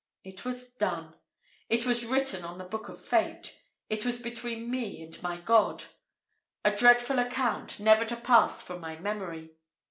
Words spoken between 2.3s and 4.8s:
on the book of fate! It was between